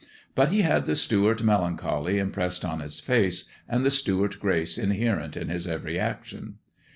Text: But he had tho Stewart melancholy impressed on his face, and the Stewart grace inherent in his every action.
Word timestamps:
But 0.33 0.49
he 0.49 0.63
had 0.63 0.87
tho 0.87 0.95
Stewart 0.95 1.43
melancholy 1.43 2.17
impressed 2.17 2.65
on 2.65 2.79
his 2.79 2.99
face, 2.99 3.45
and 3.69 3.85
the 3.85 3.91
Stewart 3.91 4.39
grace 4.39 4.79
inherent 4.79 5.37
in 5.37 5.49
his 5.49 5.67
every 5.67 5.99
action. 5.99 6.55